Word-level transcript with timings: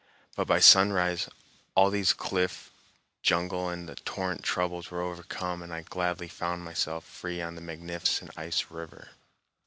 But 0.35 0.47
by 0.47 0.59
sunrise 0.59 1.29
all 1.75 1.91
these 1.91 2.11
cliff, 2.11 2.71
jungle, 3.21 3.69
and 3.69 3.95
torrent 4.03 4.43
troubles 4.43 4.89
were 4.89 4.99
overcome 4.99 5.61
and 5.61 5.71
I 5.71 5.83
gladly 5.83 6.27
found 6.27 6.63
myself 6.65 7.03
free 7.05 7.39
on 7.39 7.53
the 7.53 7.61
magnificent 7.61 8.31
ice 8.35 8.71
river. 8.71 9.09